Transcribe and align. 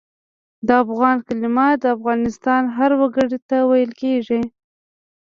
د 0.67 0.69
افغان 0.83 1.17
کلمه 1.27 1.67
د 1.81 1.85
افغانستان 1.95 2.63
هر 2.77 2.91
وګړي 2.99 3.39
ته 3.49 3.57
ویل 3.69 3.91
کېږي. 4.01 4.41